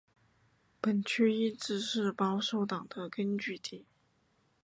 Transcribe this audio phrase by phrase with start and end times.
[0.81, 3.85] 本区一直是保守党的根据地。